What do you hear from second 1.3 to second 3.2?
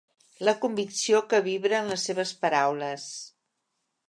que vibra en les seves paraules.